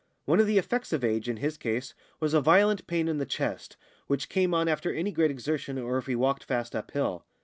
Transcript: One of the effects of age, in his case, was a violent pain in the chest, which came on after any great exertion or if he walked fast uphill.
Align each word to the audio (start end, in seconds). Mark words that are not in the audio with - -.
One 0.25 0.39
of 0.39 0.47
the 0.47 0.57
effects 0.57 0.93
of 0.93 1.03
age, 1.03 1.29
in 1.29 1.37
his 1.37 1.57
case, 1.59 1.93
was 2.19 2.33
a 2.33 2.41
violent 2.41 2.87
pain 2.87 3.07
in 3.07 3.19
the 3.19 3.25
chest, 3.27 3.77
which 4.07 4.29
came 4.29 4.51
on 4.51 4.67
after 4.67 4.91
any 4.91 5.11
great 5.11 5.29
exertion 5.29 5.77
or 5.77 5.99
if 5.99 6.07
he 6.07 6.15
walked 6.15 6.43
fast 6.43 6.75
uphill. 6.75 7.23